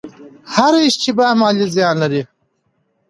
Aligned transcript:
هره 0.53 0.79
اشتباه 0.87 1.31
مالي 1.39 1.65
زیان 1.75 1.95
لري. 2.03 2.21